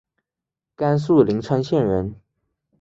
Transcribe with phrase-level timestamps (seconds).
[0.75, 2.15] 甘肃灵川县人。